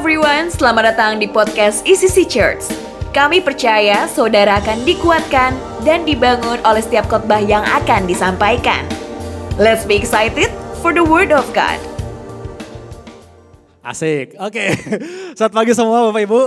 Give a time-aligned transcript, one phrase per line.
[0.00, 2.64] everyone, selamat datang di podcast ECC Church.
[3.12, 5.52] Kami percaya saudara akan dikuatkan
[5.84, 8.80] dan dibangun oleh setiap khotbah yang akan disampaikan.
[9.60, 10.48] Let's be excited
[10.80, 11.76] for the word of God.
[13.84, 14.72] Asik, oke.
[15.36, 16.40] Selamat pagi semua Bapak Ibu.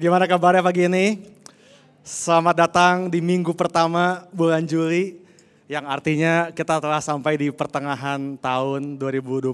[0.00, 1.20] Gimana kabarnya pagi ini?
[2.00, 5.20] Selamat datang di minggu pertama bulan Juli.
[5.68, 9.52] Yang artinya kita telah sampai di pertengahan tahun 2022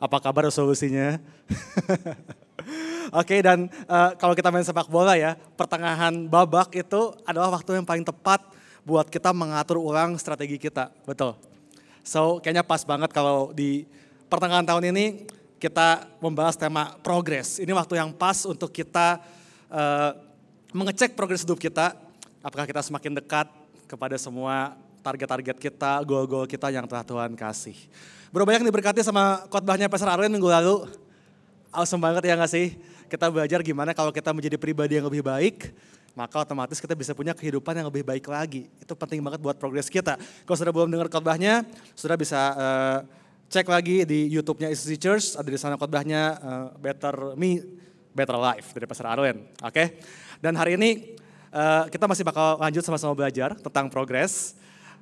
[0.00, 1.20] apa kabar resolusinya?
[3.10, 7.80] Oke okay, dan uh, kalau kita main sepak bola ya, pertengahan babak itu adalah waktu
[7.80, 8.38] yang paling tepat
[8.86, 11.34] buat kita mengatur ulang strategi kita, betul.
[12.06, 13.84] So kayaknya pas banget kalau di
[14.30, 15.26] pertengahan tahun ini
[15.60, 17.60] kita membahas tema progres.
[17.60, 19.20] Ini waktu yang pas untuk kita
[19.68, 20.16] uh,
[20.72, 21.92] mengecek progres hidup kita,
[22.40, 23.46] apakah kita semakin dekat
[23.90, 27.76] kepada semua target-target kita, goal-goal kita yang telah Tuhan kasih.
[28.30, 30.86] Bro banyak diberkati sama khotbahnya Pastor Arlen minggu lalu.
[31.70, 32.74] Awesome banget ya gak sih?
[33.06, 35.70] Kita belajar gimana kalau kita menjadi pribadi yang lebih baik,
[36.18, 38.66] maka otomatis kita bisa punya kehidupan yang lebih baik lagi.
[38.82, 40.18] Itu penting banget buat progres kita.
[40.18, 41.62] Kalau sudah belum dengar khotbahnya,
[41.94, 42.98] sudah bisa uh,
[43.46, 47.62] cek lagi di YouTube-nya ICC Church, ada di sana khotbahnya uh, Better Me,
[48.10, 49.38] Better Life dari Pastor Arlen.
[49.62, 49.86] Oke, okay?
[50.42, 51.14] dan hari ini
[51.54, 54.58] uh, kita masih bakal lanjut sama-sama belajar tentang progres.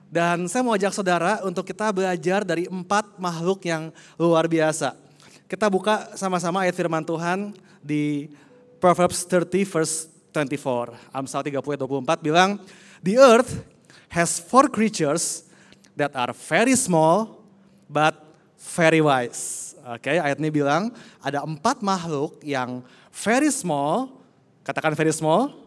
[0.08, 3.88] Dan saya mau ajak saudara untuk kita belajar dari empat makhluk yang
[4.20, 5.08] luar biasa.
[5.48, 8.28] Kita buka sama-sama ayat firman Tuhan di
[8.77, 10.04] Proverbs 30 verse
[10.36, 10.92] 24.
[11.08, 12.60] Amsal 30 ayat 24 bilang,
[13.00, 13.64] The earth
[14.12, 15.48] has four creatures
[15.96, 17.41] that are very small
[17.88, 18.28] but
[18.76, 19.72] very wise.
[19.88, 20.92] Oke, okay, ayat ini bilang
[21.24, 24.20] ada empat makhluk yang very small,
[24.60, 25.64] katakan very small,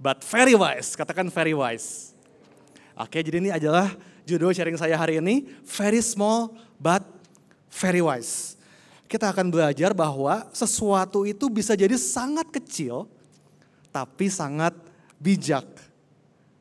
[0.00, 2.16] but very wise, katakan very wise.
[2.96, 3.92] Oke, jadi ini adalah
[4.24, 7.15] judul sharing saya hari ini, very small but
[7.70, 8.56] very wise.
[9.06, 13.06] Kita akan belajar bahwa sesuatu itu bisa jadi sangat kecil,
[13.94, 14.74] tapi sangat
[15.22, 15.64] bijak.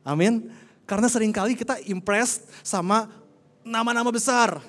[0.05, 0.53] Amin.
[0.85, 3.09] Karena sering kali kita impressed sama
[3.65, 4.61] nama-nama besar.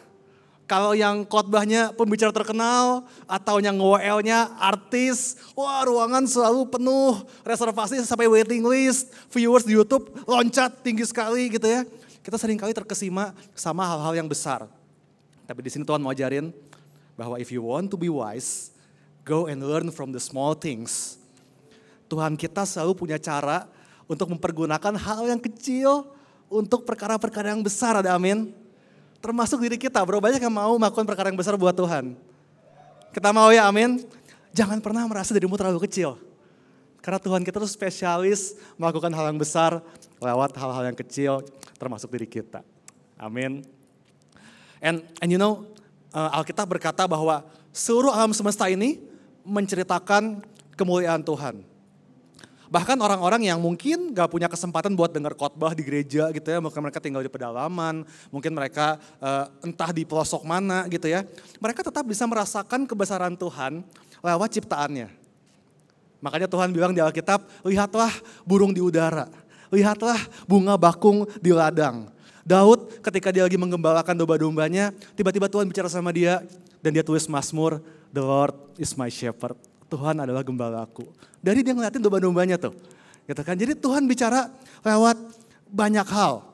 [0.66, 8.26] Kalau yang khotbahnya pembicara terkenal atau yang WL-nya artis, wah ruangan selalu penuh, reservasi sampai
[8.26, 11.86] waiting list, viewers di YouTube loncat tinggi sekali gitu ya.
[12.18, 14.66] Kita sering kali terkesima sama hal-hal yang besar.
[15.46, 16.50] Tapi di sini Tuhan mau ajarin
[17.14, 18.74] bahwa if you want to be wise,
[19.22, 21.16] go and learn from the small things.
[22.06, 23.66] Tuhan kita selalu punya cara
[24.06, 26.06] untuk mempergunakan hal yang kecil
[26.46, 28.54] untuk perkara-perkara yang besar, ada amin.
[29.18, 32.14] Termasuk diri kita, bro banyak yang mau melakukan perkara yang besar buat Tuhan.
[33.10, 34.06] Kita mau ya amin.
[34.54, 36.14] Jangan pernah merasa dirimu terlalu kecil.
[37.02, 39.78] Karena Tuhan kita tuh spesialis melakukan hal yang besar
[40.18, 41.42] lewat hal-hal yang kecil
[41.78, 42.62] termasuk diri kita.
[43.18, 43.75] Amin.
[44.82, 45.64] And, and you know,
[46.12, 49.00] uh, Alkitab berkata bahwa seluruh alam semesta ini
[49.46, 50.42] menceritakan
[50.74, 51.64] kemuliaan Tuhan.
[52.66, 56.82] Bahkan orang-orang yang mungkin gak punya kesempatan buat dengar khotbah di gereja gitu ya, mungkin
[56.82, 58.02] mereka tinggal di pedalaman,
[58.34, 61.22] mungkin mereka uh, entah di pelosok mana gitu ya.
[61.62, 63.86] Mereka tetap bisa merasakan kebesaran Tuhan
[64.18, 65.08] lewat ciptaannya.
[66.18, 68.10] Makanya Tuhan bilang di Alkitab, lihatlah
[68.42, 69.30] burung di udara,
[69.70, 70.18] lihatlah
[70.50, 72.10] bunga bakung di ladang.
[72.46, 76.46] Daud ketika dia lagi menggembalakan domba-dombanya, tiba-tiba Tuhan bicara sama dia
[76.78, 77.82] dan dia tulis Mazmur,
[78.14, 79.58] The Lord is my shepherd.
[79.90, 81.10] Tuhan adalah gembalaku.
[81.42, 82.78] Dari dia ngeliatin domba-dombanya tuh.
[83.26, 83.58] Gitu kan?
[83.58, 84.46] Jadi Tuhan bicara
[84.86, 85.18] lewat
[85.66, 86.46] banyak hal.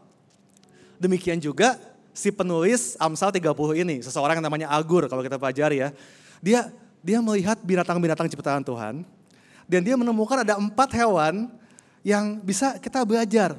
[0.96, 1.76] Demikian juga
[2.16, 3.52] si penulis Amsal 30
[3.84, 5.88] ini, seseorang yang namanya Agur kalau kita pelajari ya.
[6.40, 6.72] Dia
[7.04, 9.04] dia melihat binatang-binatang ciptaan Tuhan
[9.68, 11.50] dan dia menemukan ada empat hewan
[12.06, 13.58] yang bisa kita belajar.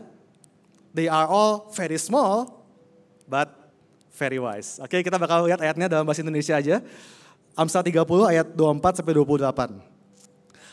[0.93, 2.63] They are all very small
[3.25, 3.49] but
[4.13, 4.77] very wise.
[4.77, 6.79] Oke, kita bakal lihat ayatnya dalam bahasa Indonesia aja.
[7.57, 9.93] Amsal 30 ayat 24 sampai 28.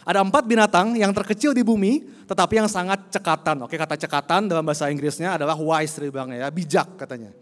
[0.01, 3.69] Ada empat binatang yang terkecil di bumi, tetapi yang sangat cekatan.
[3.69, 7.37] Oke, kata cekatan dalam bahasa Inggrisnya adalah wise, bilangnya ya, bijak katanya.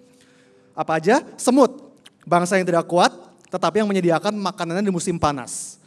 [0.75, 1.22] Apa aja?
[1.38, 1.94] Semut,
[2.27, 3.15] bangsa yang tidak kuat,
[3.47, 5.78] tetapi yang menyediakan makanannya di musim panas.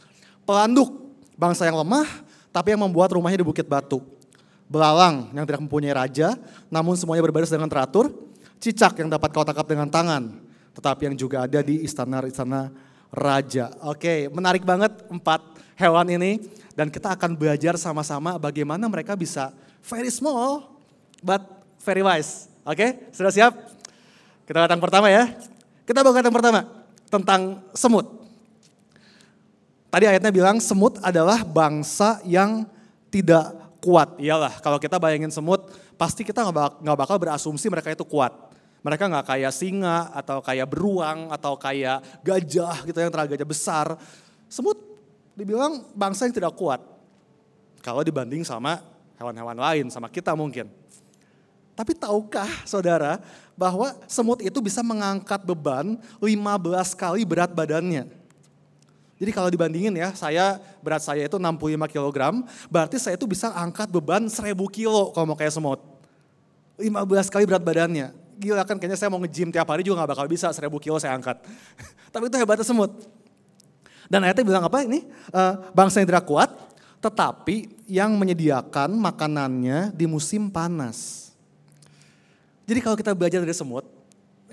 [0.48, 2.08] Pelanduk, bangsa yang lemah,
[2.48, 4.00] tapi yang membuat rumahnya di bukit batu.
[4.72, 6.32] Belalang yang tidak mempunyai raja,
[6.72, 8.08] namun semuanya berbaris dengan teratur.
[8.56, 10.40] Cicak yang dapat kau tangkap dengan tangan,
[10.72, 12.72] tetapi yang juga ada di istana-istana
[13.12, 13.68] raja.
[13.84, 15.44] Oke, menarik banget empat
[15.76, 16.40] hewan ini
[16.72, 19.52] dan kita akan belajar sama-sama bagaimana mereka bisa
[19.84, 20.72] very small
[21.20, 21.42] but
[21.84, 22.48] very wise.
[22.64, 23.52] Oke, sudah siap?
[24.48, 25.28] Kita datang pertama ya.
[25.84, 26.60] Kita bakal datang pertama
[27.10, 27.40] tentang
[27.76, 28.06] semut.
[29.92, 32.64] Tadi ayatnya bilang semut adalah bangsa yang
[33.12, 34.14] tidak kuat.
[34.22, 35.66] Iyalah, kalau kita bayangin semut,
[35.98, 36.46] pasti kita
[36.78, 38.30] nggak bakal berasumsi mereka itu kuat.
[38.86, 43.98] Mereka nggak kayak singa atau kayak beruang atau kayak gajah gitu yang terlalu besar.
[44.46, 44.78] Semut
[45.34, 46.78] dibilang bangsa yang tidak kuat.
[47.82, 48.78] Kalau dibanding sama
[49.18, 50.70] hewan-hewan lain, sama kita mungkin.
[51.72, 53.18] Tapi tahukah saudara
[53.58, 56.38] bahwa semut itu bisa mengangkat beban 15
[56.94, 58.06] kali berat badannya.
[59.22, 63.86] Jadi kalau dibandingin ya, saya berat saya itu 65 kg, berarti saya itu bisa angkat
[63.86, 65.78] beban 1000 kilo kalau mau kayak semut.
[66.74, 68.10] 15 kali berat badannya.
[68.42, 71.14] Gila kan kayaknya saya mau nge-gym tiap hari juga gak bakal bisa 1000 kilo saya
[71.14, 71.38] angkat.
[72.12, 72.90] Tapi itu hebatnya semut.
[74.10, 75.06] Dan ayatnya bilang apa ini?
[75.30, 76.50] Uh, bangsa yang tidak kuat,
[76.98, 81.30] tetapi yang menyediakan makanannya di musim panas.
[82.66, 83.86] Jadi kalau kita belajar dari semut,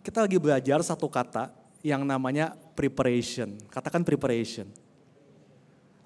[0.05, 1.49] kita lagi belajar satu kata
[1.81, 3.59] yang namanya preparation.
[3.67, 4.63] Katakan preparation.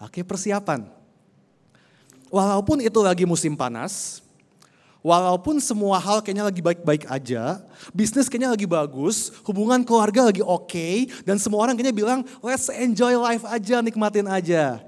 [0.02, 0.90] Oke, persiapan.
[2.34, 4.25] Walaupun itu lagi musim panas,
[5.06, 7.62] walaupun semua hal kayaknya lagi baik-baik aja,
[7.94, 12.74] bisnis kayaknya lagi bagus, hubungan keluarga lagi oke, okay, dan semua orang kayaknya bilang, let's
[12.74, 14.81] enjoy life aja, nikmatin aja.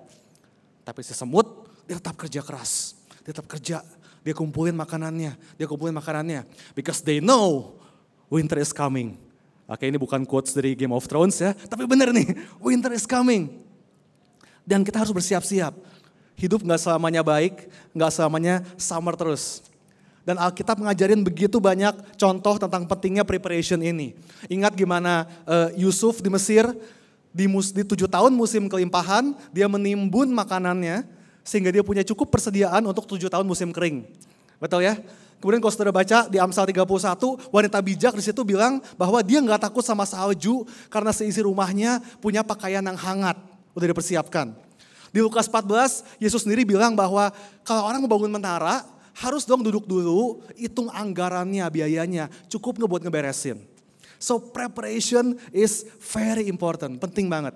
[0.81, 3.85] Tapi si semut, dia tetap kerja keras, dia tetap kerja,
[4.25, 6.49] dia kumpulin makanannya, dia kumpulin makanannya.
[6.73, 7.77] Because they know
[8.25, 9.21] winter is coming.
[9.65, 13.65] Oke ini bukan quotes dari Game of Thrones ya, tapi benar nih, winter is coming.
[14.61, 15.73] Dan kita harus bersiap-siap.
[16.37, 17.65] Hidup gak selamanya baik,
[17.97, 19.65] gak selamanya summer terus.
[20.25, 24.17] Dan Alkitab ngajarin begitu banyak contoh tentang pentingnya preparation ini.
[24.49, 26.65] Ingat gimana uh, Yusuf di Mesir,
[27.29, 31.05] di, mus, di tujuh tahun musim kelimpahan, dia menimbun makanannya,
[31.45, 34.05] sehingga dia punya cukup persediaan untuk tujuh tahun musim kering.
[34.57, 34.97] Betul ya?
[35.43, 39.69] Kemudian kalau saudara baca di Amsal 31, wanita bijak di situ bilang bahwa dia nggak
[39.69, 43.37] takut sama salju karena seisi rumahnya punya pakaian yang hangat,
[43.77, 44.57] udah dipersiapkan.
[45.13, 47.31] Di Lukas 14, Yesus sendiri bilang bahwa
[47.63, 48.83] kalau orang membangun menara,
[49.15, 53.63] harus dong duduk dulu, hitung anggarannya, biayanya, cukup ngebuat ngeberesin.
[54.19, 57.55] So preparation is very important, penting banget.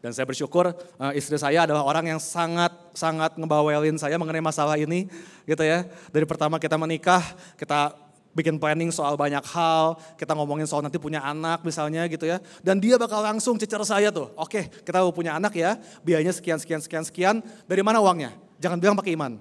[0.00, 4.80] Dan saya bersyukur uh, istri saya adalah orang yang sangat sangat ngebawelin saya mengenai masalah
[4.80, 5.04] ini
[5.44, 5.84] gitu ya.
[6.08, 7.20] Dari pertama kita menikah,
[7.60, 7.92] kita
[8.32, 12.40] bikin planning soal banyak hal, kita ngomongin soal nanti punya anak misalnya gitu ya.
[12.64, 16.56] Dan dia bakal langsung cecer saya tuh, oke kita mau punya anak ya, biayanya sekian,
[16.56, 17.36] sekian, sekian, sekian,
[17.66, 18.32] dari mana uangnya?
[18.56, 19.36] Jangan bilang pakai iman.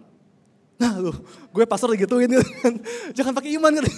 [0.80, 1.12] Nah lu,
[1.52, 2.74] gue pastor gituin gitu kan,
[3.18, 3.92] jangan pakai iman gitu.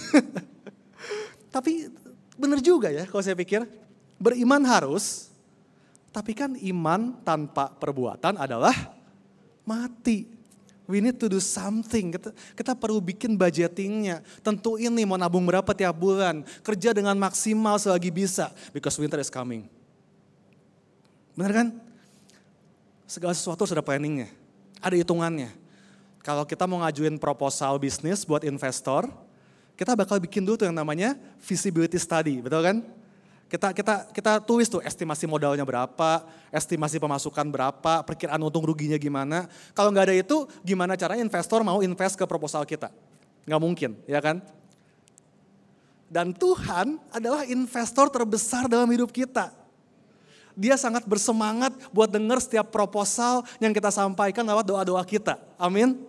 [1.54, 1.88] Tapi
[2.36, 3.64] bener juga ya kalau saya pikir,
[4.20, 5.31] beriman harus,
[6.12, 8.92] tapi kan iman tanpa perbuatan adalah
[9.64, 10.28] mati.
[10.84, 12.12] We need to do something.
[12.12, 14.20] Kita, kita perlu bikin budgetingnya.
[14.44, 16.44] Tentu ini mau nabung berapa tiap bulan.
[16.60, 18.52] Kerja dengan maksimal selagi bisa.
[18.76, 19.64] Because winter is coming.
[21.32, 21.68] Benar kan?
[23.08, 24.28] Segala sesuatu sudah planningnya.
[24.84, 25.48] Ada hitungannya.
[26.20, 29.08] Kalau kita mau ngajuin proposal bisnis buat investor,
[29.74, 32.78] kita bakal bikin dulu tuh yang namanya feasibility study, betul kan?
[33.52, 39.44] Kita kita kita tulis tuh estimasi modalnya berapa, estimasi pemasukan berapa, perkiraan untung ruginya gimana.
[39.76, 42.88] Kalau nggak ada itu, gimana caranya investor mau invest ke proposal kita?
[43.44, 44.40] Nggak mungkin, ya kan?
[46.08, 49.52] Dan Tuhan adalah investor terbesar dalam hidup kita.
[50.56, 55.36] Dia sangat bersemangat buat dengar setiap proposal yang kita sampaikan lewat doa-doa kita.
[55.60, 56.00] Amin.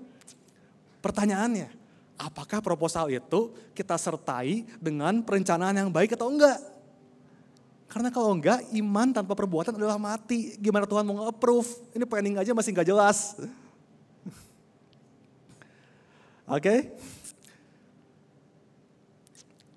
[1.04, 1.76] Pertanyaannya,
[2.16, 6.73] apakah proposal itu kita sertai dengan perencanaan yang baik atau enggak?
[7.94, 10.58] Karena kalau enggak, iman tanpa perbuatan adalah mati.
[10.58, 11.94] Gimana Tuhan mau nge-approve?
[11.94, 13.38] Ini planning aja masih enggak jelas.
[16.50, 16.58] Oke?
[16.58, 16.80] Okay?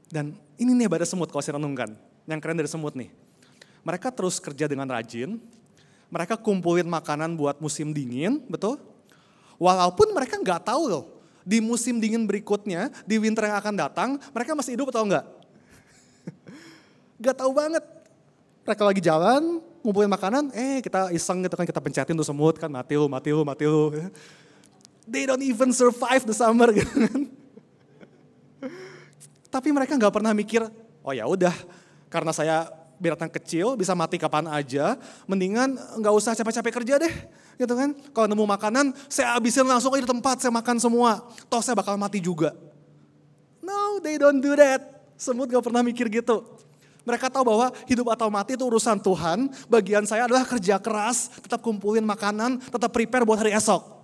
[0.09, 1.93] Dan ini nih pada semut kalau saya renungkan.
[2.25, 3.13] Yang keren dari semut nih.
[3.85, 5.37] Mereka terus kerja dengan rajin.
[6.09, 8.81] Mereka kumpulin makanan buat musim dingin, betul?
[9.61, 11.05] Walaupun mereka nggak tahu loh,
[11.45, 15.27] di musim dingin berikutnya, di winter yang akan datang, mereka masih hidup atau enggak?
[17.25, 17.96] Gak tahu banget.
[18.67, 22.67] Mereka lagi jalan, ngumpulin makanan, eh kita iseng gitu kan, kita pencetin tuh semut kan,
[22.67, 23.95] mati lu, mati lu, mati lu.
[25.07, 27.21] They don't even survive the summer gitu kan.
[29.47, 30.67] Tapi mereka nggak pernah mikir,
[31.07, 31.55] oh ya udah,
[32.11, 32.67] karena saya
[32.99, 34.99] binatang kecil bisa mati kapan aja,
[35.31, 37.15] mendingan nggak usah capek-capek kerja deh,
[37.55, 37.95] gitu kan.
[38.11, 41.23] Kalau nemu makanan, saya habisin langsung aja di tempat, saya makan semua.
[41.47, 42.51] Toh saya bakal mati juga.
[43.63, 44.83] No, they don't do that.
[45.17, 46.45] Semut gak pernah mikir gitu.
[47.07, 49.47] Mereka tahu bahwa hidup atau mati itu urusan Tuhan.
[49.71, 53.95] Bagian saya adalah kerja keras, tetap kumpulin makanan, tetap prepare buat hari esok.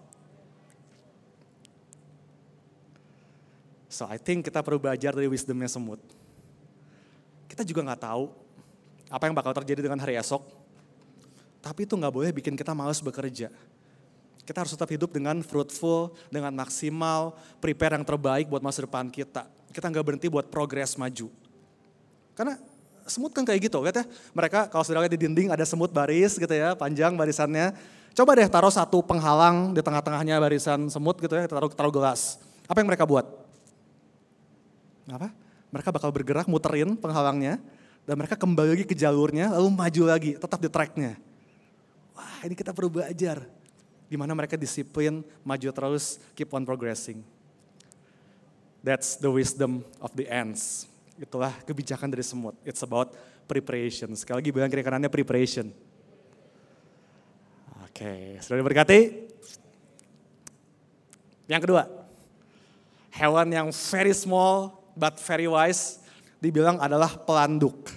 [3.90, 6.00] So I think kita perlu belajar dari wisdomnya semut.
[7.50, 8.32] Kita juga nggak tahu
[9.12, 10.40] apa yang bakal terjadi dengan hari esok.
[11.60, 13.52] Tapi itu nggak boleh bikin kita males bekerja.
[14.42, 19.46] Kita harus tetap hidup dengan fruitful, dengan maksimal, prepare yang terbaik buat masa depan kita.
[19.70, 21.30] Kita nggak berhenti buat progres maju.
[22.32, 22.56] Karena
[23.12, 24.04] semut kan kayak gitu, lihat ya.
[24.32, 27.76] Mereka kalau sudah lihat di dinding ada semut baris gitu ya, panjang barisannya.
[28.16, 32.40] Coba deh taruh satu penghalang di tengah-tengahnya barisan semut gitu ya, taruh, taruh gelas.
[32.64, 33.28] Apa yang mereka buat?
[35.12, 35.28] Apa?
[35.72, 37.60] Mereka bakal bergerak muterin penghalangnya,
[38.04, 41.16] dan mereka kembali lagi ke jalurnya, lalu maju lagi, tetap di tracknya.
[42.12, 43.44] Wah ini kita perlu belajar.
[44.12, 47.24] Gimana mereka disiplin, maju terus, keep on progressing.
[48.84, 50.84] That's the wisdom of the ants.
[51.20, 52.56] Itulah kebijakan dari semut.
[52.64, 53.12] It's about
[53.44, 54.16] preparation.
[54.16, 55.68] Sekali lagi bilang kiri kanannya preparation.
[57.84, 59.28] Oke, sudah diberkati?
[61.50, 61.84] Yang kedua,
[63.12, 66.00] hewan yang very small but very wise
[66.40, 67.92] dibilang adalah pelanduk.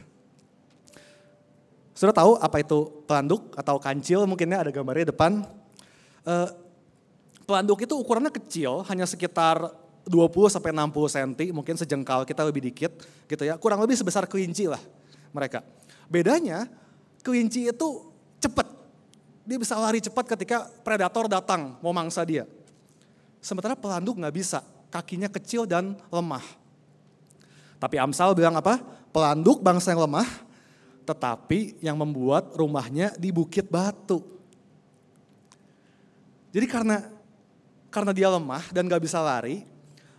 [1.96, 5.48] Sudah tahu apa itu pelanduk atau kancil mungkinnya ada gambarnya depan.
[6.28, 6.52] Uh,
[7.48, 9.72] pelanduk itu ukurannya kecil, hanya sekitar
[10.06, 12.94] 20 sampai 60 cm, mungkin sejengkal kita lebih dikit
[13.26, 13.58] gitu ya.
[13.58, 14.82] Kurang lebih sebesar kelinci lah
[15.34, 15.66] mereka.
[16.06, 16.70] Bedanya
[17.26, 17.88] kelinci itu
[18.38, 18.70] cepat.
[19.46, 22.46] Dia bisa lari cepat ketika predator datang mau mangsa dia.
[23.42, 26.42] Sementara pelanduk nggak bisa, kakinya kecil dan lemah.
[27.78, 28.82] Tapi Amsal bilang apa?
[29.14, 30.26] Pelanduk bangsa yang lemah,
[31.06, 34.22] tetapi yang membuat rumahnya di bukit batu.
[36.50, 37.04] Jadi karena
[37.94, 39.64] karena dia lemah dan gak bisa lari,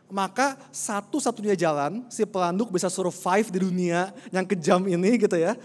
[0.06, 5.58] maka satu-satunya jalan si pelanduk bisa survive di dunia yang kejam ini gitu ya,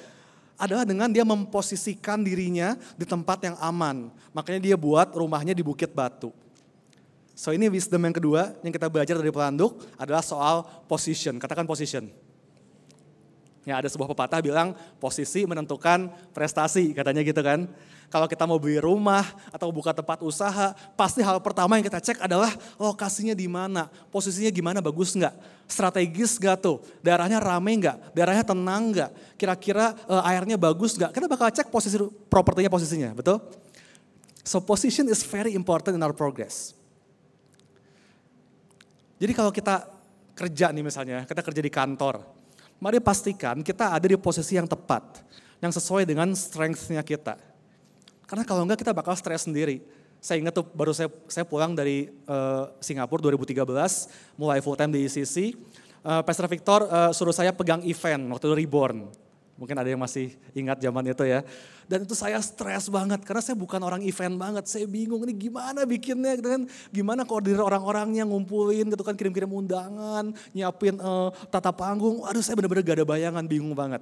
[0.61, 4.13] adalah dengan dia memposisikan dirinya di tempat yang aman.
[4.29, 6.29] Makanya dia buat rumahnya di bukit batu.
[7.33, 11.41] So ini wisdom yang kedua yang kita belajar dari pelanduk adalah soal position.
[11.41, 12.05] Katakan position.
[13.65, 17.65] Ya ada sebuah pepatah bilang posisi menentukan prestasi katanya gitu kan.
[18.11, 19.23] Kalau kita mau beli rumah
[19.55, 24.51] atau buka tempat usaha, pasti hal pertama yang kita cek adalah lokasinya di mana, posisinya
[24.51, 25.31] gimana, bagus nggak,
[25.63, 31.15] strategis nggak tuh, daerahnya rame nggak, daerahnya tenang nggak, kira-kira uh, airnya bagus nggak.
[31.15, 31.95] Kita bakal cek posisi
[32.27, 33.39] propertinya posisinya, betul?
[34.43, 36.75] So position is very important in our progress.
[39.15, 39.87] Jadi kalau kita
[40.35, 42.41] kerja nih misalnya, kita kerja di kantor,
[42.81, 45.21] Mari pastikan kita ada di posisi yang tepat,
[45.61, 47.37] yang sesuai dengan strength-nya kita.
[48.31, 49.83] Karena kalau enggak kita bakal stres sendiri.
[50.23, 53.67] Saya ingat tuh baru saya, saya pulang dari uh, Singapura 2013,
[54.39, 55.35] mulai full time di ICC.
[55.99, 59.11] Uh, eh, Pastor Victor uh, suruh saya pegang event waktu itu Reborn.
[59.59, 61.43] Mungkin ada yang masih ingat zaman itu ya.
[61.91, 64.63] Dan itu saya stres banget karena saya bukan orang event banget.
[64.71, 66.61] Saya bingung ini gimana bikinnya gitu kan.
[66.87, 72.23] Gimana koordinir orang-orangnya ngumpulin gitu kan kirim-kirim undangan, nyiapin uh, tata panggung.
[72.31, 73.99] Aduh saya benar-benar gak ada bayangan, bingung banget.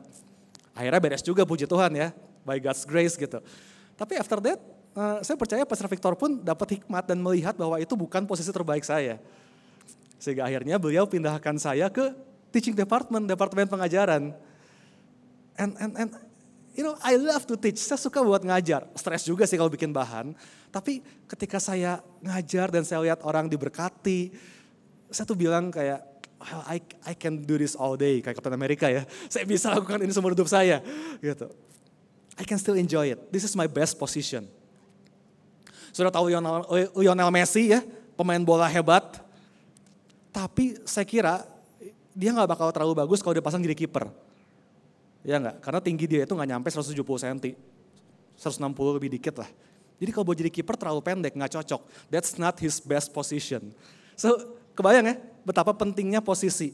[0.78, 2.14] Akhirnya beres juga puji Tuhan ya.
[2.46, 3.42] By God's grace gitu.
[4.00, 4.60] Tapi after that
[4.96, 8.88] uh, saya percaya Pastor Victor pun dapat hikmat dan melihat bahwa itu bukan posisi terbaik
[8.88, 9.20] saya.
[10.16, 12.16] Sehingga akhirnya beliau pindahkan saya ke
[12.56, 14.32] teaching department, departemen pengajaran
[15.60, 16.10] And, and, and
[16.72, 17.84] you know, I love to teach.
[17.84, 18.88] Saya suka buat ngajar.
[18.96, 20.32] Stres juga sih kalau bikin bahan.
[20.72, 24.32] Tapi ketika saya ngajar dan saya lihat orang diberkati,
[25.12, 26.00] saya tuh bilang kayak,
[26.40, 29.04] well, I, I can do this all day, kayak Captain America ya.
[29.28, 30.80] Saya bisa lakukan ini seumur hidup saya.
[31.20, 31.52] Gitu.
[32.40, 33.20] I can still enjoy it.
[33.28, 34.48] This is my best position.
[35.92, 36.64] Sudah tahu Lionel,
[36.96, 37.84] Lionel Messi ya,
[38.16, 39.20] pemain bola hebat.
[40.32, 41.44] Tapi saya kira
[42.16, 44.08] dia nggak bakal terlalu bagus kalau dia pasang jadi kiper
[45.24, 45.60] Ya enggak?
[45.60, 47.38] Karena tinggi dia itu nggak nyampe 170 cm.
[48.40, 49.50] 160 lebih dikit lah.
[50.00, 51.82] Jadi kalau buat jadi kiper terlalu pendek, nggak cocok.
[52.08, 53.76] That's not his best position.
[54.16, 56.72] So, kebayang ya betapa pentingnya posisi.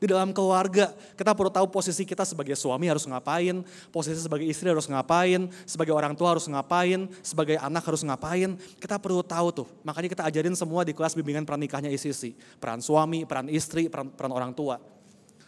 [0.00, 3.60] Di dalam keluarga, kita perlu tahu posisi kita sebagai suami harus ngapain,
[3.92, 8.56] posisi sebagai istri harus ngapain, sebagai orang tua harus ngapain, sebagai anak harus ngapain.
[8.80, 9.68] Kita perlu tahu tuh.
[9.84, 12.32] Makanya kita ajarin semua di kelas bimbingan pernikahnya ICC.
[12.56, 14.80] Peran suami, peran istri, peran, peran orang tua.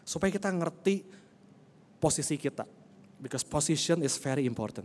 [0.05, 1.01] Supaya kita ngerti
[1.97, 2.69] posisi kita.
[3.17, 4.85] Because position is very important.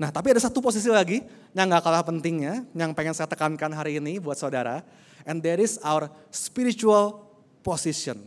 [0.00, 1.20] Nah tapi ada satu posisi lagi
[1.52, 4.80] yang gak kalah pentingnya, yang pengen saya tekankan hari ini buat saudara.
[5.26, 7.26] And that is our spiritual
[7.66, 8.22] position.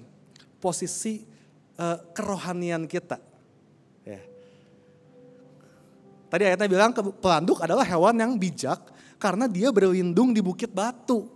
[0.60, 1.24] Posisi
[1.79, 3.24] uh, kerohanian kita.
[4.03, 4.24] Yeah.
[6.27, 8.84] Tadi ayatnya bilang pelanduk adalah hewan yang bijak
[9.15, 11.32] karena dia berlindung di bukit batu.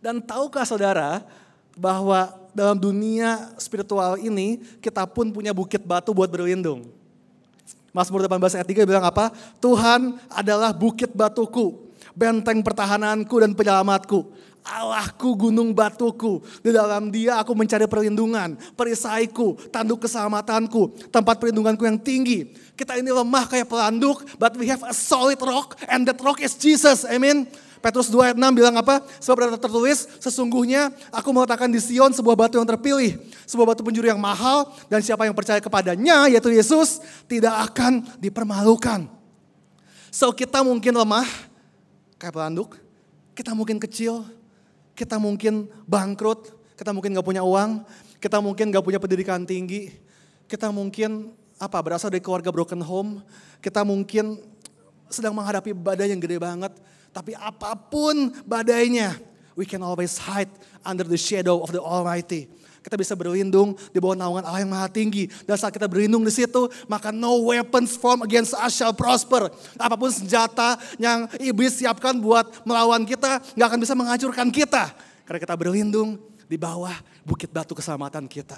[0.00, 1.20] Dan tahukah saudara
[1.76, 6.90] bahwa dalam dunia spiritual ini kita pun punya bukit batu buat berlindung.
[7.92, 9.32] Mazmur 18 ayat 3 bilang apa?
[9.58, 14.48] Tuhan adalah bukit batuku, benteng pertahananku dan penyelamatku.
[14.68, 21.96] Allahku gunung batuku, di dalam dia aku mencari perlindungan, perisaiku, tanduk keselamatanku, tempat perlindunganku yang
[21.96, 22.52] tinggi.
[22.76, 26.52] Kita ini lemah kayak pelanduk, but we have a solid rock and that rock is
[26.52, 27.48] Jesus, amin.
[27.78, 29.00] Petrus 2 ayat 6 bilang apa?
[29.22, 33.22] Sebab ada tertulis, sesungguhnya aku meletakkan di Sion sebuah batu yang terpilih.
[33.46, 36.98] Sebuah batu penjuru yang mahal dan siapa yang percaya kepadanya yaitu Yesus
[37.30, 39.06] tidak akan dipermalukan.
[40.10, 41.47] So kita mungkin lemah
[42.18, 42.76] kayak pelanduk,
[43.38, 44.26] kita mungkin kecil,
[44.98, 47.86] kita mungkin bangkrut, kita mungkin gak punya uang,
[48.18, 49.94] kita mungkin gak punya pendidikan tinggi,
[50.50, 53.22] kita mungkin apa berasal dari keluarga broken home,
[53.62, 54.42] kita mungkin
[55.06, 56.74] sedang menghadapi badai yang gede banget,
[57.14, 59.14] tapi apa pun badainya,
[59.54, 60.50] we can always hide
[60.82, 62.50] under the shadow of the Almighty.
[62.88, 65.28] Kita bisa berlindung di bawah naungan Allah yang maha tinggi.
[65.44, 69.52] Dan saat kita berlindung di situ, maka no weapons form against us shall prosper.
[69.76, 74.88] Apa pun senjata yang iblis siapkan buat melawan kita, nggak akan bisa menghancurkan kita.
[75.28, 76.16] Karena kita berlindung
[76.48, 76.96] di bawah
[77.28, 78.56] bukit batu keselamatan kita.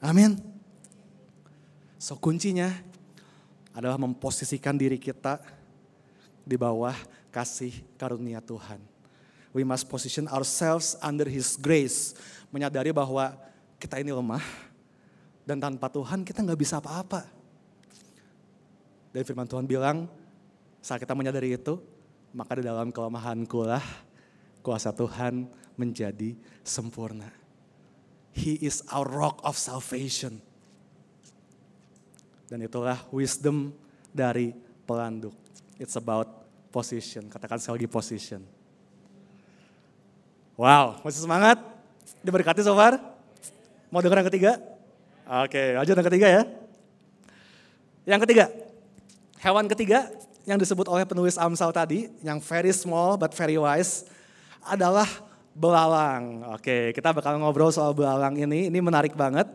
[0.00, 0.40] Amin.
[2.00, 2.72] So kuncinya
[3.76, 5.44] adalah memposisikan diri kita
[6.40, 6.96] di bawah
[7.28, 8.91] kasih karunia Tuhan.
[9.52, 12.16] We must position ourselves under His grace.
[12.48, 13.36] Menyadari bahwa
[13.76, 14.44] kita ini lemah.
[15.44, 17.28] Dan tanpa Tuhan kita nggak bisa apa-apa.
[19.12, 20.08] Dan firman Tuhan bilang,
[20.80, 21.76] saat kita menyadari itu,
[22.32, 23.84] maka di dalam kelemahanku lah
[24.64, 25.44] kuasa Tuhan
[25.76, 26.32] menjadi
[26.64, 27.28] sempurna.
[28.32, 30.40] He is our rock of salvation.
[32.48, 33.76] Dan itulah wisdom
[34.08, 34.56] dari
[34.88, 35.36] pelanduk.
[35.76, 37.28] It's about position.
[37.28, 38.40] Katakan sekali lagi position.
[40.56, 41.56] Wow, masih semangat?
[42.20, 43.00] Diberkati so far?
[43.88, 44.52] Mau dengar yang ketiga?
[45.44, 46.42] Oke, lanjut yang ketiga ya.
[48.04, 48.44] Yang ketiga,
[49.40, 54.04] hewan ketiga yang disebut oleh penulis Amsal tadi, yang very small but very wise,
[54.66, 55.06] adalah
[55.54, 56.42] belalang.
[56.56, 58.68] Oke, kita bakal ngobrol soal belalang ini.
[58.68, 59.46] Ini menarik banget.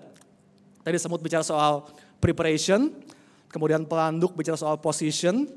[0.86, 1.90] Tadi semut bicara soal
[2.24, 2.94] preparation,
[3.52, 5.50] kemudian pelanduk bicara soal position,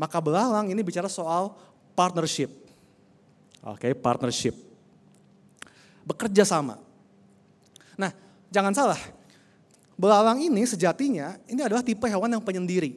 [0.00, 1.52] maka belalang ini bicara soal
[1.92, 2.48] partnership.
[3.60, 4.69] Oke, partnership.
[6.04, 6.80] Bekerja sama.
[7.96, 8.10] Nah,
[8.48, 9.00] jangan salah.
[10.00, 12.96] Belalang ini sejatinya ini adalah tipe hewan yang penyendiri.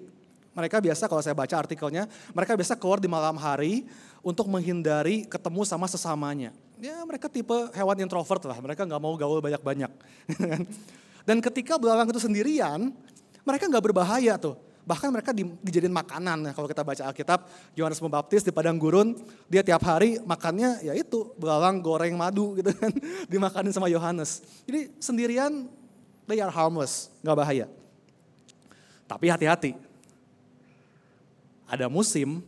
[0.54, 3.90] Mereka biasa kalau saya baca artikelnya, mereka biasa keluar di malam hari
[4.22, 6.54] untuk menghindari ketemu sama sesamanya.
[6.78, 9.92] Ya mereka tipe hewan introvert lah, mereka nggak mau gaul banyak-banyak.
[11.28, 12.94] Dan ketika belalang itu sendirian,
[13.44, 14.56] mereka nggak berbahaya tuh.
[14.84, 16.44] Bahkan mereka di, dijadiin makanan.
[16.44, 17.48] Nah, kalau kita baca Alkitab,
[17.80, 19.16] Yohanes Pembaptis di padang gurun,
[19.48, 22.92] dia tiap hari makannya ya itu belalang goreng madu gitu kan,
[23.32, 24.44] dimakanin sama Yohanes.
[24.68, 25.72] Jadi sendirian
[26.28, 27.66] they are harmless, nggak bahaya.
[29.08, 29.72] Tapi hati-hati.
[31.64, 32.44] Ada musim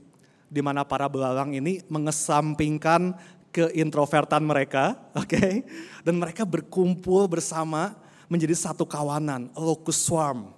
[0.52, 3.16] di mana para belalang ini mengesampingkan
[3.56, 5.32] keintrovertan mereka, oke?
[5.32, 5.64] Okay?
[6.04, 7.96] Dan mereka berkumpul bersama
[8.28, 10.52] menjadi satu kawanan, locust swarm.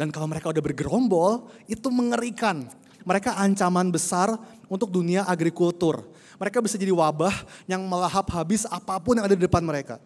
[0.00, 2.64] Dan kalau mereka udah bergerombol, itu mengerikan.
[3.04, 4.32] Mereka ancaman besar
[4.64, 6.08] untuk dunia agrikultur.
[6.40, 7.36] Mereka bisa jadi wabah
[7.68, 10.00] yang melahap habis apa pun yang ada di depan mereka.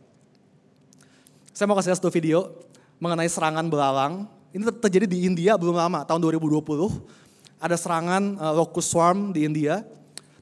[1.55, 2.59] Saya mau kasih satu video
[2.99, 4.27] mengenai serangan belalang.
[4.51, 7.63] Ini terjadi di India belum lama, tahun 2020.
[7.63, 9.87] Ada serangan uh, locust swarm di India.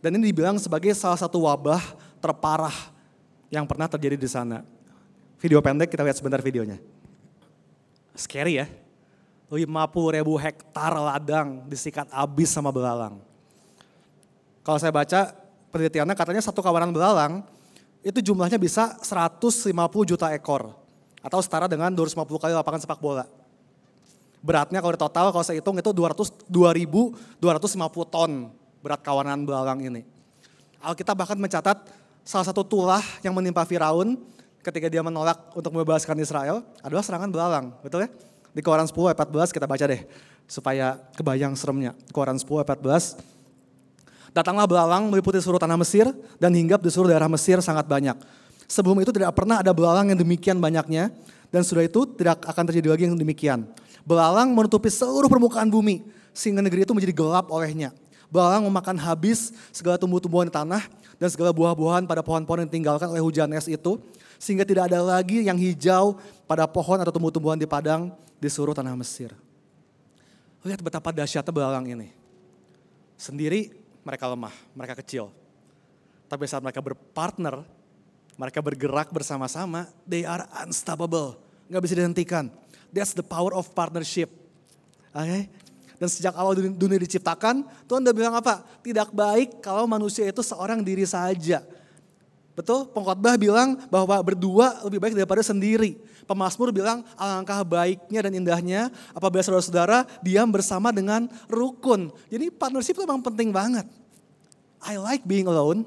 [0.00, 1.92] Dan ini dibilang sebagai salah satu wabah
[2.24, 2.88] terparah
[3.52, 4.64] yang pernah terjadi di sana.
[5.36, 6.80] Video pendek, kita lihat sebentar videonya.
[8.16, 8.81] Scary ya.
[9.52, 13.20] 50 ribu hektar ladang disikat habis sama belalang.
[14.64, 15.36] Kalau saya baca
[15.68, 17.44] penelitiannya katanya satu kawanan belalang
[18.00, 19.68] itu jumlahnya bisa 150
[20.08, 20.72] juta ekor.
[21.20, 23.28] Atau setara dengan 250 kali lapangan sepak bola.
[24.40, 27.12] Beratnya kalau total kalau saya hitung itu 200, 2.250
[28.10, 28.50] ton
[28.82, 30.02] berat kawanan belalang ini.
[30.82, 31.78] Alkitab bahkan mencatat
[32.26, 34.18] salah satu tulah yang menimpa Firaun
[34.66, 38.10] ketika dia menolak untuk membebaskan Israel adalah serangan belalang, betul ya?
[38.52, 40.04] Di Keluaran 10 ayat 14 kita baca deh
[40.44, 41.96] supaya kebayang seremnya.
[42.12, 44.32] Keluaran 10 ayat 14.
[44.32, 46.08] Datanglah belalang meliputi seluruh tanah Mesir
[46.40, 48.16] dan hinggap di seluruh daerah Mesir sangat banyak.
[48.68, 51.12] Sebelum itu tidak pernah ada belalang yang demikian banyaknya
[51.52, 53.68] dan sudah itu tidak akan terjadi lagi yang demikian.
[54.08, 57.92] Belalang menutupi seluruh permukaan bumi sehingga negeri itu menjadi gelap olehnya.
[58.32, 60.88] Belalang memakan habis segala tumbuh-tumbuhan di tanah
[61.20, 64.00] dan segala buah-buahan pada pohon-pohon yang ditinggalkan oleh hujan es itu
[64.42, 66.18] sehingga tidak ada lagi yang hijau
[66.50, 68.10] pada pohon atau tumbuh-tumbuhan di padang
[68.42, 69.30] di seluruh tanah Mesir.
[70.66, 72.10] Lihat betapa dahsyatnya belalang ini.
[73.14, 73.70] Sendiri
[74.02, 75.30] mereka lemah, mereka kecil.
[76.26, 77.62] Tapi saat mereka berpartner,
[78.34, 81.38] mereka bergerak bersama-sama, they are unstoppable.
[81.70, 82.50] Gak bisa dihentikan.
[82.90, 84.26] That's the power of partnership.
[85.14, 85.22] Oke?
[85.22, 85.42] Okay?
[86.02, 88.66] Dan sejak awal dunia diciptakan, Tuhan udah bilang apa?
[88.82, 91.62] Tidak baik kalau manusia itu seorang diri saja.
[92.52, 92.84] Betul?
[92.92, 95.96] Pengkhotbah bilang bahwa berdua lebih baik daripada sendiri.
[96.28, 98.80] Pemasmur bilang alangkah baiknya dan indahnya
[99.16, 102.12] apabila saudara-saudara diam bersama dengan rukun.
[102.28, 103.88] Jadi partnership itu memang penting banget.
[104.84, 105.86] I like being alone,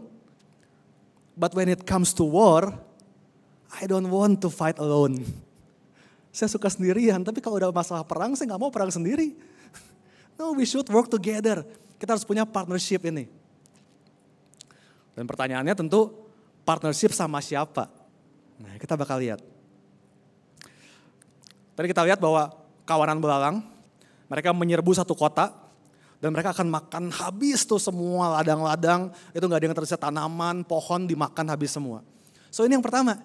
[1.37, 2.73] but when it comes to war,
[3.69, 5.21] I don't want to fight alone.
[6.31, 9.35] Saya suka sendirian, tapi kalau udah masalah perang, saya nggak mau perang sendiri.
[10.35, 11.63] No, we should work together.
[11.95, 13.31] Kita harus punya partnership ini.
[15.15, 16.24] Dan pertanyaannya tentu
[16.65, 17.87] partnership sama siapa?
[18.59, 19.39] Nah, kita bakal lihat.
[21.77, 22.49] Tadi kita lihat bahwa
[22.83, 23.61] kawanan belalang,
[24.25, 25.53] mereka menyerbu satu kota,
[26.17, 31.05] dan mereka akan makan habis tuh semua ladang-ladang, itu nggak ada yang tersisa tanaman, pohon
[31.05, 32.01] dimakan habis semua.
[32.49, 33.21] So ini yang pertama,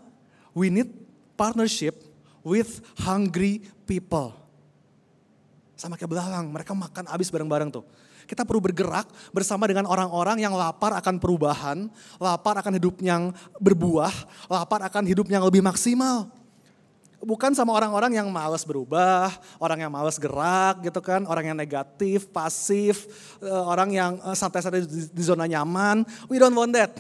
[0.53, 0.91] we need
[1.39, 1.97] partnership
[2.45, 4.37] with hungry people.
[5.79, 7.87] Sama kayak belalang, mereka makan habis bareng-bareng tuh.
[8.31, 11.91] Kita perlu bergerak bersama dengan orang-orang yang lapar akan perubahan,
[12.23, 14.15] lapar akan hidup yang berbuah,
[14.47, 16.31] lapar akan hidup yang lebih maksimal.
[17.19, 22.31] Bukan sama orang-orang yang males berubah, orang yang males gerak gitu kan, orang yang negatif,
[22.31, 23.11] pasif,
[23.43, 26.07] eh, orang yang eh, santai-santai di zona nyaman.
[26.31, 26.95] We don't want that.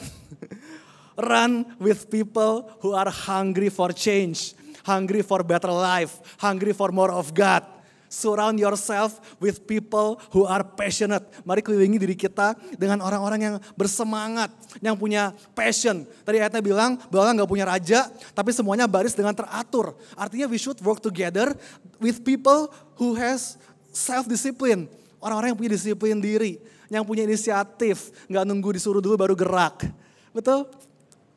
[1.31, 7.13] Run with people who are hungry for change hungry for better life, hungry for more
[7.13, 7.63] of God.
[8.11, 11.23] Surround yourself with people who are passionate.
[11.47, 14.51] Mari kelilingi diri kita dengan orang-orang yang bersemangat,
[14.83, 16.03] yang punya passion.
[16.27, 19.95] Tadi ayatnya bilang bahwa nggak punya raja, tapi semuanya baris dengan teratur.
[20.19, 21.55] Artinya we should work together
[22.03, 23.55] with people who has
[23.95, 24.91] self discipline.
[25.23, 26.59] Orang-orang yang punya disiplin diri,
[26.91, 29.87] yang punya inisiatif, nggak nunggu disuruh dulu baru gerak.
[30.35, 30.67] Betul?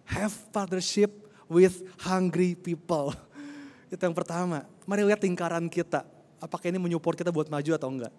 [0.09, 1.13] Have partnership
[1.45, 3.13] with hungry people.
[3.93, 4.65] Itu yang pertama.
[4.89, 6.01] Mari lihat lingkaran kita.
[6.43, 8.11] Apakah ini menyupport kita buat maju atau enggak.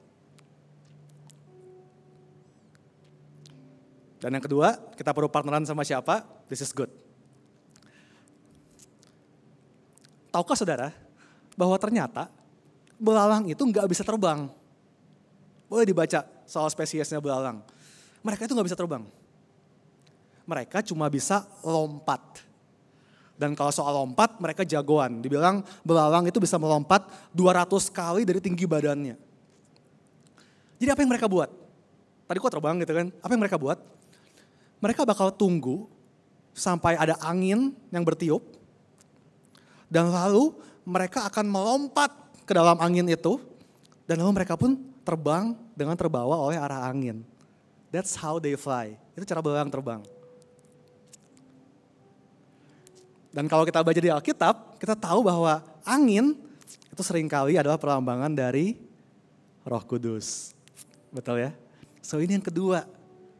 [4.24, 6.24] Dan yang kedua, kita perlu partneran sama siapa?
[6.48, 6.88] This is good.
[10.32, 10.88] Tahukah saudara
[11.52, 12.32] bahwa ternyata
[12.96, 14.48] belalang itu nggak bisa terbang.
[15.68, 17.60] Boleh dibaca soal spesiesnya belalang.
[18.24, 19.04] Mereka itu nggak bisa terbang.
[20.48, 22.40] Mereka cuma bisa lompat.
[23.34, 25.18] Dan kalau soal lompat mereka jagoan.
[25.18, 29.18] Dibilang belalang itu bisa melompat 200 kali dari tinggi badannya.
[30.78, 31.50] Jadi apa yang mereka buat?
[32.24, 33.06] Tadi kok terbang gitu kan.
[33.20, 33.78] Apa yang mereka buat?
[34.78, 35.90] Mereka bakal tunggu
[36.54, 38.42] sampai ada angin yang bertiup.
[39.90, 40.54] Dan lalu
[40.86, 42.10] mereka akan melompat
[42.46, 43.42] ke dalam angin itu.
[44.06, 47.26] Dan lalu mereka pun terbang dengan terbawa oleh arah angin.
[47.90, 48.94] That's how they fly.
[49.14, 50.13] Itu cara belalang terbang.
[53.34, 56.38] Dan kalau kita baca di Alkitab, kita tahu bahwa angin
[56.94, 58.78] itu sering kali adalah perlambangan dari
[59.66, 60.54] roh kudus.
[61.10, 61.50] Betul ya?
[61.98, 62.86] So ini yang kedua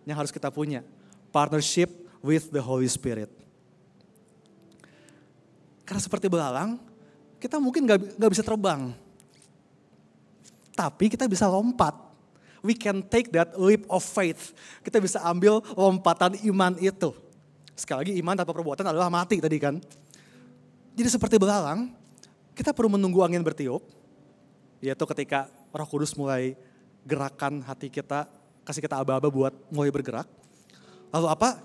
[0.03, 0.83] yang harus kita punya.
[1.31, 3.31] Partnership with the Holy Spirit.
[5.87, 6.83] Karena seperti belalang,
[7.39, 8.91] kita mungkin gak, gak bisa terbang.
[10.75, 11.95] Tapi kita bisa lompat.
[12.67, 14.51] We can take that leap of faith.
[14.83, 17.15] Kita bisa ambil lompatan iman itu.
[17.75, 19.79] Sekali lagi iman tanpa perbuatan adalah mati tadi kan.
[20.95, 21.91] Jadi seperti belalang,
[22.55, 23.83] kita perlu menunggu angin bertiup.
[24.79, 26.55] Yaitu ketika roh kudus mulai
[27.03, 28.31] gerakan hati kita,
[28.63, 30.27] kasih kita aba-aba buat mulai bergerak.
[31.11, 31.59] Lalu apa?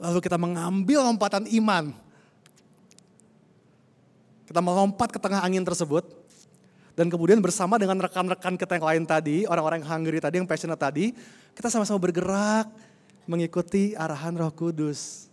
[0.00, 1.92] Lalu kita mengambil lompatan iman.
[4.48, 6.02] Kita melompat ke tengah angin tersebut.
[6.98, 10.80] Dan kemudian bersama dengan rekan-rekan kita yang lain tadi, orang-orang yang hungry tadi, yang passionate
[10.80, 11.14] tadi,
[11.54, 12.66] kita sama-sama bergerak
[13.30, 15.29] mengikuti arahan roh kudus.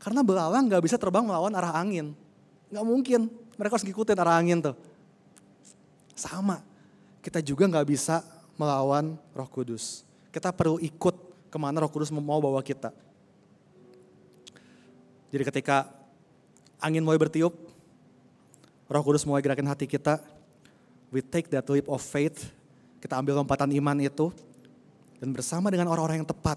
[0.00, 2.16] Karena belalang gak bisa terbang melawan arah angin.
[2.72, 3.28] Gak mungkin,
[3.60, 4.76] mereka harus ngikutin arah angin tuh.
[6.16, 6.64] Sama,
[7.20, 8.24] kita juga gak bisa
[8.56, 10.08] melawan roh kudus.
[10.32, 11.16] Kita perlu ikut
[11.52, 12.88] ke mana roh kudus mau bawa kita.
[15.30, 15.86] Jadi ketika
[16.80, 17.52] angin mulai bertiup,
[18.88, 20.16] roh kudus mulai gerakin hati kita,
[21.12, 22.48] we take that leap of faith,
[23.04, 24.32] kita ambil lompatan iman itu,
[25.20, 26.56] dan bersama dengan orang-orang yang tepat,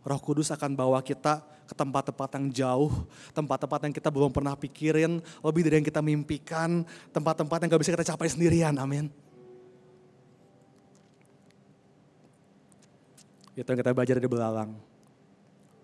[0.00, 2.92] roh kudus akan bawa kita ke tempat-tempat yang jauh,
[3.36, 6.80] tempat-tempat yang kita belum pernah pikirin, lebih dari yang kita mimpikan,
[7.12, 9.12] tempat-tempat yang gak bisa kita capai sendirian, amin.
[13.52, 14.72] Itu yang kita belajar dari belalang.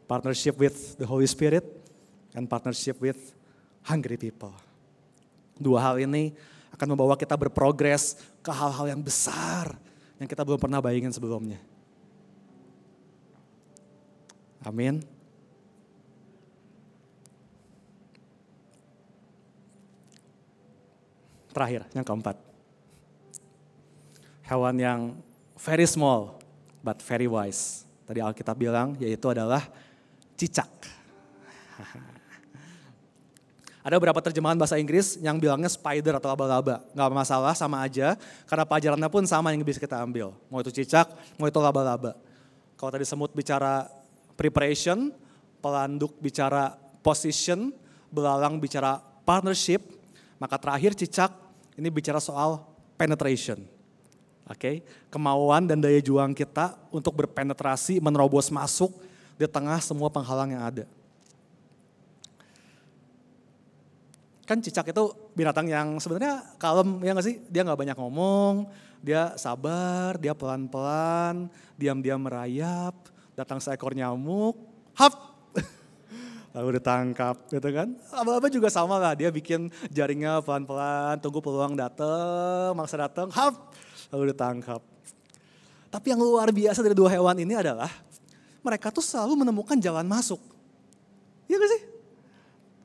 [0.09, 1.69] Partnership with the Holy Spirit
[2.33, 3.37] and partnership with
[3.85, 4.57] hungry people.
[5.61, 6.33] Dua hal ini
[6.73, 9.77] akan membawa kita berprogres ke hal-hal yang besar
[10.17, 11.61] yang kita belum pernah bayangin sebelumnya.
[14.65, 15.14] Amin.
[21.55, 22.35] Terakhir, yang keempat.
[24.45, 25.01] Hewan yang
[25.55, 26.37] very small
[26.83, 27.87] but very wise.
[28.05, 29.63] Tadi Alkitab bilang yaitu adalah
[30.35, 30.69] cicak.
[33.87, 36.81] Ada beberapa terjemahan bahasa Inggris yang bilangnya spider atau laba-laba.
[36.91, 38.17] Gak masalah, sama aja.
[38.49, 40.33] Karena pelajarannya pun sama yang bisa kita ambil.
[40.49, 41.05] Mau itu cicak,
[41.37, 42.17] mau itu laba-laba.
[42.81, 43.87] Kalau tadi semut bicara
[44.41, 45.13] preparation,
[45.61, 47.77] pelanduk bicara position,
[48.09, 49.85] belalang bicara partnership,
[50.41, 51.44] maka terakhir cicak
[51.75, 52.63] ini bicara soal
[52.95, 53.63] penetration.
[54.45, 54.75] Oke, okay?
[55.09, 58.93] kemauan dan daya juang kita untuk berpenetrasi, menerobos masuk
[59.41, 60.85] di tengah semua penghalang yang ada.
[64.45, 67.41] Kan cicak itu binatang yang sebenarnya kalem ya nggak sih?
[67.49, 68.69] Dia nggak banyak ngomong,
[69.01, 71.49] dia sabar, dia pelan-pelan,
[71.81, 72.93] diam-diam merayap,
[73.33, 74.61] datang seekor nyamuk,
[74.93, 75.34] hap,
[76.55, 77.99] lalu ditangkap gitu kan.
[78.15, 83.75] Apa-apa juga sama lah, dia bikin jaringnya pelan-pelan, tunggu peluang datang, maksa datang, hap,
[84.15, 84.79] lalu ditangkap.
[85.91, 87.91] Tapi yang luar biasa dari dua hewan ini adalah
[88.63, 90.39] mereka tuh selalu menemukan jalan masuk.
[91.51, 91.83] Iya gak sih?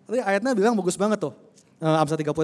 [0.10, 1.34] Tadi ayatnya bilang bagus banget tuh.
[1.80, 2.36] Eh, Amsal 30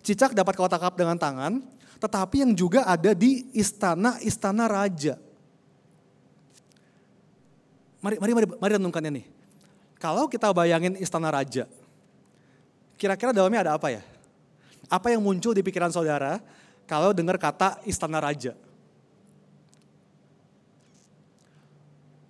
[0.00, 1.60] cicak dapat kau tangkap dengan tangan,
[2.00, 5.20] tetapi yang juga ada di istana-istana raja.
[8.00, 9.35] Mari, mari, mari, mari renungkannya nih.
[9.96, 11.64] Kalau kita bayangin istana raja,
[13.00, 14.02] kira-kira dalamnya ada apa ya?
[14.92, 16.38] Apa yang muncul di pikiran saudara
[16.84, 18.52] kalau dengar kata istana raja?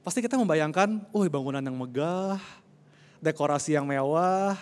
[0.07, 2.39] Pasti kita membayangkan, oh bangunan yang megah,
[3.19, 4.55] dekorasi yang mewah,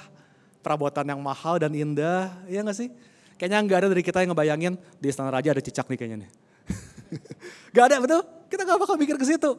[0.64, 2.88] perabotan yang mahal dan indah, ya nggak sih?
[3.36, 6.30] Kayaknya nggak ada dari kita yang ngebayangin di Istana Raja ada cicak nih kayaknya nih.
[7.76, 8.20] gak ada betul?
[8.48, 9.52] Kita nggak bakal mikir ke situ.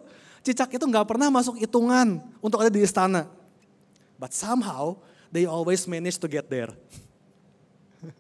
[0.46, 3.26] Cicak itu nggak pernah masuk hitungan untuk ada di istana.
[4.22, 5.02] But somehow
[5.34, 6.70] they always manage to get there.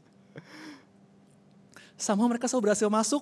[2.01, 3.21] Somehow mereka selalu berhasil masuk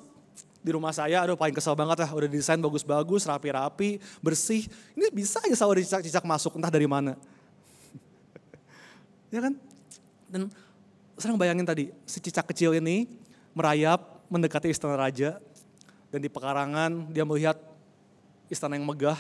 [0.64, 4.72] di rumah saya, aduh paling kesel banget lah, udah desain bagus-bagus, rapi-rapi, bersih.
[4.96, 7.20] Ini bisa aja selalu cicak-cicak masuk, entah dari mana.
[9.34, 9.58] Ya kan?
[10.30, 10.48] Dan
[11.18, 13.10] serang bayangin tadi, si cicak kecil ini
[13.52, 15.42] merayap mendekati istana raja.
[16.14, 17.58] Dan di pekarangan dia melihat
[18.52, 19.20] istana yang megah.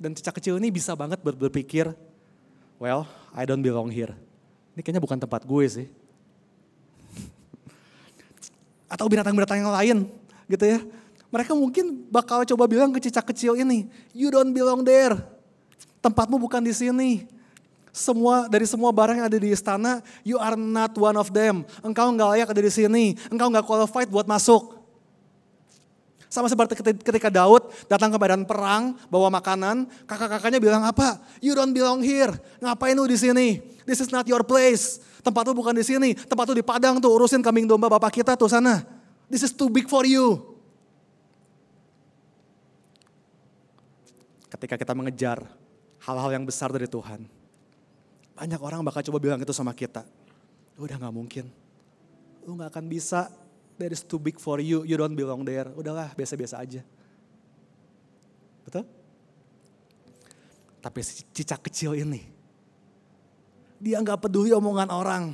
[0.00, 1.92] Dan cicak kecil ini bisa banget berpikir,
[2.80, 3.04] well,
[3.36, 4.16] I don't belong here.
[4.72, 5.86] Ini kayaknya bukan tempat gue sih.
[8.92, 9.98] Atau binatang-binatang yang lain
[10.48, 10.80] gitu ya.
[11.30, 13.86] Mereka mungkin bakal coba bilang ke cicak kecil ini,
[14.16, 15.20] you don't belong there.
[16.00, 17.28] Tempatmu bukan di sini
[17.90, 21.66] semua dari semua barang yang ada di istana, you are not one of them.
[21.82, 23.04] Engkau nggak layak ada di sini.
[23.28, 24.79] Engkau nggak qualified buat masuk.
[26.30, 31.18] Sama seperti ketika Daud datang ke badan perang, bawa makanan, kakak-kakaknya bilang apa?
[31.42, 32.30] You don't belong here.
[32.62, 33.58] Ngapain lu di sini?
[33.82, 35.02] This is not your place.
[35.26, 36.14] Tempat lu bukan di sini.
[36.14, 38.86] Tempat lu di padang tuh urusin kambing domba bapak kita tuh sana.
[39.26, 40.38] This is too big for you.
[44.46, 45.42] Ketika kita mengejar
[46.06, 47.26] hal-hal yang besar dari Tuhan,
[48.38, 50.06] banyak orang bakal coba bilang itu sama kita.
[50.78, 51.50] Udah gak mungkin.
[52.46, 53.34] Lu gak akan bisa.
[53.80, 54.84] That is too big for you.
[54.84, 55.72] You don't belong there.
[55.72, 56.84] Udahlah biasa-biasa aja.
[58.60, 58.84] Betul?
[60.84, 62.28] Tapi si cicak kecil ini.
[63.80, 65.32] Dia gak peduli omongan orang.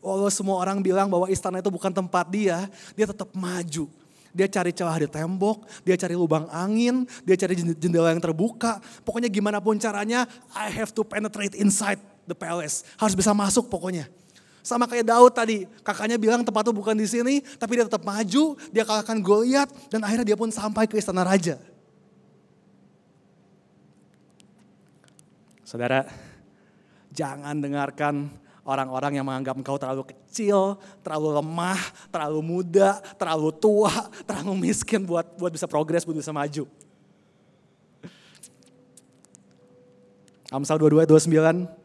[0.00, 2.64] Walau semua orang bilang bahwa istana itu bukan tempat dia.
[2.96, 3.92] Dia tetap maju
[4.34, 8.82] dia cari celah di tembok, dia cari lubang angin, dia cari jendela yang terbuka.
[9.06, 12.82] Pokoknya gimana pun caranya, I have to penetrate inside the palace.
[12.98, 14.10] Harus bisa masuk pokoknya.
[14.64, 18.56] Sama kayak Daud tadi, kakaknya bilang tempat itu bukan di sini, tapi dia tetap maju,
[18.72, 21.60] dia kalahkan Goliat, dan akhirnya dia pun sampai ke istana raja.
[25.68, 26.08] Saudara,
[27.12, 28.32] jangan dengarkan
[28.64, 33.92] orang-orang yang menganggap engkau terlalu kecil, terlalu lemah, terlalu muda, terlalu tua,
[34.28, 36.64] terlalu miskin buat buat bisa progres, buat bisa maju.
[40.48, 41.83] Amsal 22 29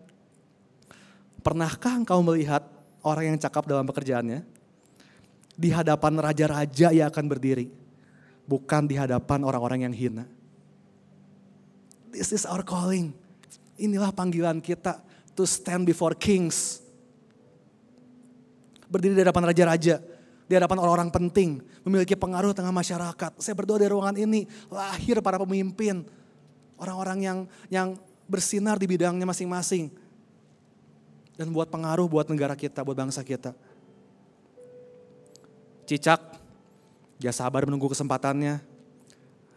[1.40, 2.68] Pernahkah engkau melihat
[3.04, 4.44] orang yang cakap dalam pekerjaannya?
[5.60, 7.68] Di hadapan raja-raja ia akan berdiri,
[8.48, 10.24] bukan di hadapan orang-orang yang hina.
[12.12, 13.12] This is our calling.
[13.76, 15.04] Inilah panggilan kita
[15.36, 16.84] to stand before kings.
[18.88, 20.02] Berdiri di hadapan raja-raja,
[20.50, 23.38] di hadapan orang-orang penting, memiliki pengaruh tengah masyarakat.
[23.38, 26.04] Saya berdoa di ruangan ini lahir para pemimpin,
[26.80, 27.38] orang-orang yang
[27.70, 27.88] yang
[28.26, 29.94] bersinar di bidangnya masing-masing.
[31.40, 33.56] Dan buat pengaruh buat negara kita, buat bangsa kita.
[35.88, 36.20] Cicak,
[37.16, 38.60] dia sabar menunggu kesempatannya.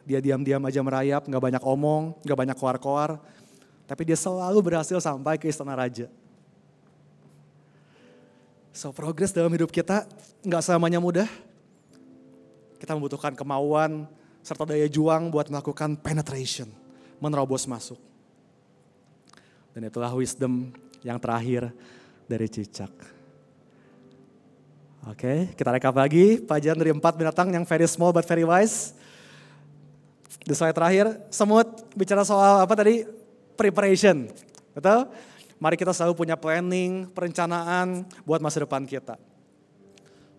[0.07, 3.19] Dia diam-diam aja merayap, gak banyak omong, gak banyak koar-koar.
[3.91, 6.07] Tapi dia selalu berhasil sampai ke istana raja.
[8.73, 10.09] So progres dalam hidup kita
[10.41, 11.29] nggak selamanya mudah.
[12.81, 14.09] Kita membutuhkan kemauan
[14.41, 16.73] serta daya juang buat melakukan penetration,
[17.21, 18.01] menerobos masuk.
[19.77, 21.71] Dan itulah wisdom yang terakhir
[22.27, 22.91] dari cicak.
[25.11, 26.39] Oke, kita rekap lagi.
[26.39, 28.95] Pajan dari empat binatang yang very small but very wise.
[30.43, 33.03] Di slide terakhir, semut bicara soal apa tadi?
[33.59, 34.31] Preparation.
[34.75, 35.11] Betul?
[35.63, 39.15] Mari kita selalu punya planning, perencanaan buat masa depan kita.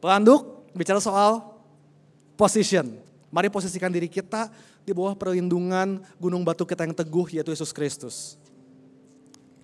[0.04, 1.43] Pelanduk bicara soal
[2.36, 2.99] position.
[3.32, 4.52] Mari posisikan diri kita
[4.84, 8.36] di bawah perlindungan gunung batu kita yang teguh yaitu Yesus Kristus.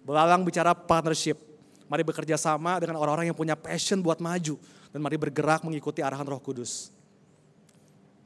[0.10, 1.38] Belalang bicara partnership.
[1.86, 4.58] Mari bekerja sama dengan orang-orang yang punya passion buat maju.
[4.89, 6.89] Dan mari bergerak mengikuti arahan roh kudus.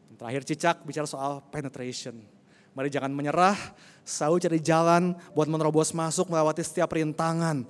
[0.08, 2.24] Dan terakhir cicak bicara soal penetration.
[2.72, 3.60] Mari jangan menyerah,
[4.08, 7.67] selalu cari jalan buat menerobos masuk melewati setiap rintangan.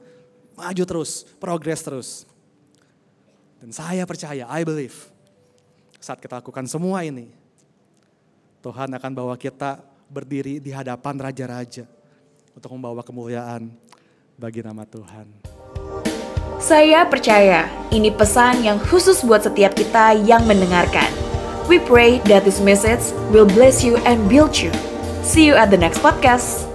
[0.54, 2.10] Maju terus, progres terus.
[3.58, 5.10] Dan saya percaya, I believe,
[5.98, 7.34] saat kita lakukan semua ini,
[8.62, 11.90] Tuhan akan bawa kita berdiri di hadapan raja-raja
[12.54, 13.74] untuk membawa kemuliaan
[14.38, 15.30] bagi nama Tuhan.
[16.64, 21.12] Saya percaya ini pesan yang khusus buat setiap kita yang mendengarkan.
[21.68, 24.72] We pray that this message will bless you and build you.
[25.24, 26.73] See you at the next podcast.